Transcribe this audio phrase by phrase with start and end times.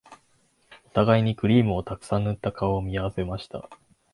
[0.87, 3.69] お互いにクリームをたくさん塗った顔を見合わせました